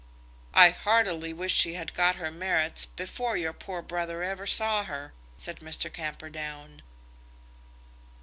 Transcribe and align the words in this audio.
"I 0.55 0.71
heartily 0.71 1.31
wish 1.31 1.53
she 1.53 1.75
had 1.75 1.93
got 1.93 2.15
her 2.15 2.31
merits 2.31 2.87
before 2.87 3.37
your 3.37 3.53
poor 3.53 3.83
brother 3.83 4.23
ever 4.23 4.47
saw 4.47 4.83
her," 4.85 5.13
said 5.37 5.59
Mr. 5.59 5.93
Camperdown. 5.93 6.81